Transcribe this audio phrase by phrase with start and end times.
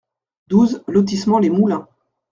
[0.47, 1.87] douze lotissement Les Moulins